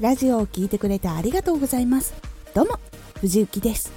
[0.00, 2.14] ラジオを聴いてくれてありがとうございます。
[2.54, 2.80] どうも
[3.20, 3.92] 藤幸です。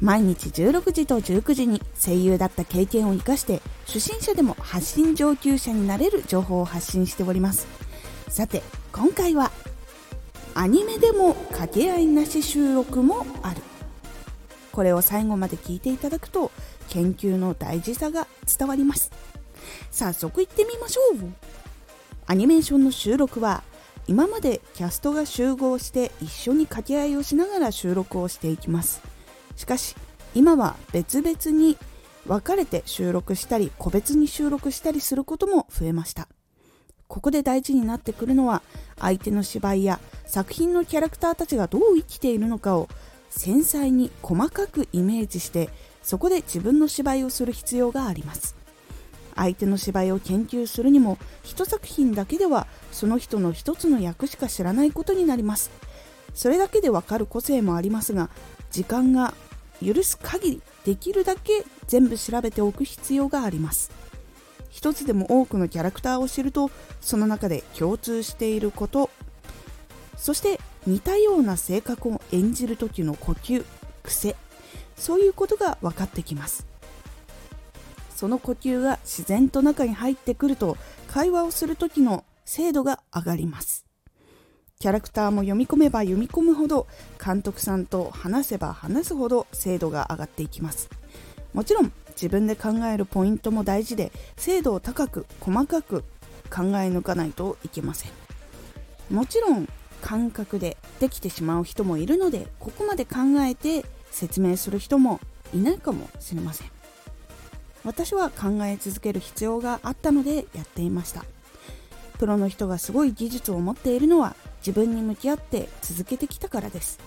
[0.00, 7.66] 毎日16時と19時に声優だった経験を生かして初心者でも発信上級者になれる情報を発信しております。
[8.28, 9.50] さて今回は
[10.54, 13.62] アニメでも掛け合いなし収録もある。
[14.70, 16.52] これを最後まで聞いていただくと
[16.88, 19.10] 研究の大事さが伝わります。
[19.90, 21.18] 早速行ってみましょう。
[22.26, 23.64] アニメーションの収録は
[24.08, 29.00] 今までキャストが集合して一緒に掛け合いをしながら収録をしていきます。
[29.56, 29.94] しかし
[30.34, 31.76] 今は別々に
[32.26, 36.28] 分かれて収録したり個別に収録したりすることも増えました。
[37.06, 38.62] ここで大事になってくるのは
[38.98, 42.88] 相手の芝居や作品のキャラクターたちがどう生きているのかを
[43.28, 45.68] 繊細に細かくイメージして
[46.02, 48.61] そこで自分の芝居をする必要があります。
[49.34, 55.70] 相手の芝居を研究するにも一作品だけではその人の一つの役しか知らないことになります。
[56.34, 58.30] それだけでわかる個性もありますが
[58.70, 59.34] 時間が
[59.84, 63.90] 許す限りできるだけ全部調べておく必要があります。
[64.70, 69.10] 一つでも多くのキャラクターを知るとその中で共通していること。
[70.16, 73.64] そして似たような性格を演じる時の呼吸
[74.02, 74.36] 癖。
[74.96, 76.71] そういうことが分かってきます。
[78.22, 80.76] その呼吸が自然と中に入ってくると
[81.08, 83.84] 会話をする時の精度が上がります。
[84.78, 86.86] キャラクターも読み込めば読み込むほど
[87.18, 90.88] 監督さんと話せば話すほど精度が上がっていきます。
[91.52, 96.02] もちろん自分で考えるポイントも大事で精度を高く細かく
[96.48, 98.12] 考え抜かないといけません。
[99.10, 99.68] もちろん
[100.00, 105.18] 感覚でできてしまう人もいるのでここまで考えて説明する人も
[105.52, 106.81] いないかもしれません。
[107.84, 111.24] 私は考え続ける必要があったのでやっていました。
[112.18, 117.00] プロの人がすごい技術を持っているのは自分に向き合って続けてきたからです。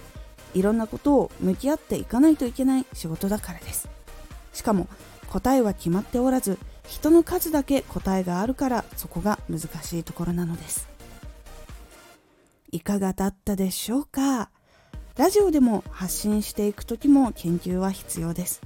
[0.53, 3.87] いろんなことを向き合っていかないといけない仕事だからです。
[4.53, 4.87] しかも
[5.29, 10.87] 答えは決まっておらず人の数だけ答えがあるからそこが難しいところなのです。
[12.71, 14.49] いかがだったでしょうか？
[15.17, 18.61] ラジオでも発信していく時も研究は必要です。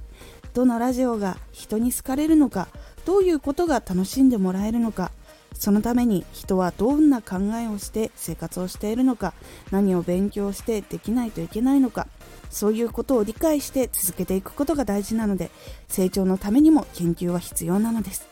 [0.54, 2.68] どのラジオが人に好かれるのか
[3.04, 5.10] どういうことが楽しんでもらえるのか
[5.54, 9.34] そのために人はどんな考えをして生活をしているのか
[9.70, 12.06] 何を勉強してできないといけないのか
[12.50, 15.50] そういうことを理解して続けていくことが大事なので
[15.88, 18.28] 成長のためにも研究は必要なのです。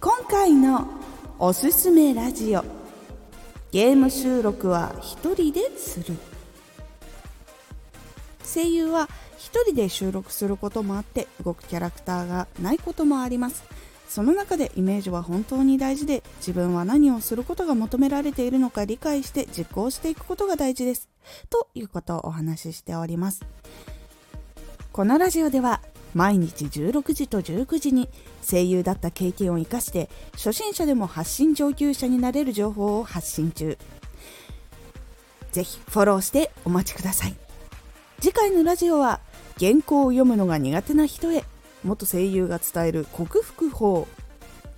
[0.00, 0.86] 今回の
[1.38, 2.62] おすすめラジオ
[3.72, 6.14] ゲーム収録は一人でする。
[8.54, 13.64] 声優は1人で収録することもあって動くキャラクターがないこともあります。
[14.08, 21.08] その中でイメージは本当に大事で自分は何をすることが求められているのか理解して実行していくことが大事です。
[21.50, 23.44] ということをお話ししております。
[24.92, 25.80] このラジオでは
[26.14, 28.08] 毎日16時と19時に
[28.48, 33.76] 声優だった経験を生かして初心者でも発信上級者になれる情報を発信中。
[35.50, 37.43] ぜひフォローしてお待ちください。
[38.24, 39.20] 次回のラジオは
[39.60, 41.44] 原稿を読むのが苦手な人へ
[41.82, 44.08] 元声優が伝える克服法。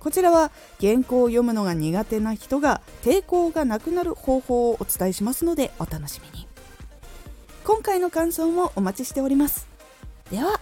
[0.01, 6.45] こちらは原稿を読むのが苦手な人が抵抗がなくなる方法をお伝えしますのでお楽しみに。
[7.63, 9.65] 今回の感想もお待ちしております。
[10.29, 10.59] では